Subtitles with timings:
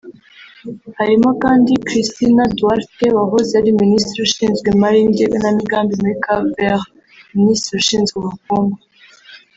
[0.97, 6.87] Harimo kandi Cristina Duarte wahoze ari Minisitiri ushinzwe Imari n’Igenamigambi muri Cap Vert;
[7.37, 8.77] Minisitiri ushinzwe Ubukungu